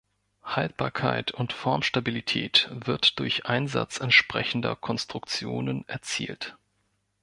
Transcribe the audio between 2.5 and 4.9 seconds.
wird durch Einsatz entsprechender